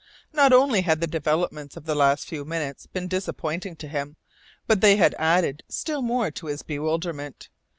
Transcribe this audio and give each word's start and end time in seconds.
Not 0.33 0.51
only 0.51 0.81
had 0.81 0.99
the 0.99 1.05
developments 1.05 1.77
of 1.77 1.85
the 1.85 1.93
last 1.93 2.25
few 2.27 2.43
minutes 2.43 2.87
been 2.87 3.07
disappointing 3.07 3.75
to 3.75 3.87
him, 3.87 4.15
but 4.65 4.81
they 4.81 4.95
had 4.95 5.13
added 5.19 5.61
still 5.69 6.01
more 6.01 6.31
to 6.31 6.47
his 6.47 6.63
bewilderment. 6.63 7.49